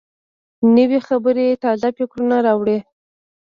نوې 0.75 0.99
خبرې 1.07 1.47
تازه 1.63 1.89
فکرونه 1.97 2.37
راوړي 2.45 2.77